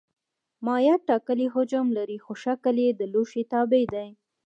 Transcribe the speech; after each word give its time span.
مایعات 0.65 1.01
ټاکلی 1.09 1.47
حجم 1.53 1.85
لري 1.97 2.17
خو 2.23 2.33
شکل 2.43 2.75
یې 2.85 2.89
د 2.99 3.01
لوښي 3.13 3.43
تابع 3.51 3.83
دی. 3.93 4.07